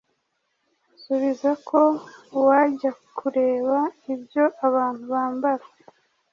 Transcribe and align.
asubiza 0.95 1.49
ko 1.67 1.79
uwajya 2.37 2.91
kureba 3.17 3.77
ibyo 4.13 4.43
abantu 4.67 5.03
bambara 5.13 5.65